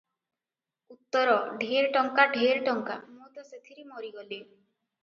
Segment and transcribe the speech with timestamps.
[0.95, 4.43] ଉତ୍ତର 'ଢ଼େର ଟଙ୍କା, ଢ଼େର ଟଙ୍କା, ମୁଁ ତ ସେଥିରେ ମରିଗଲି।